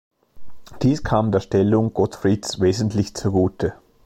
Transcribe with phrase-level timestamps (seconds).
[0.81, 3.75] Dies kam der Stellung Gottfrieds wesentlich zugute.